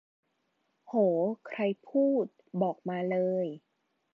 [0.87, 0.93] โห
[1.47, 2.25] ใครพูด
[2.61, 3.47] บอกมาเลย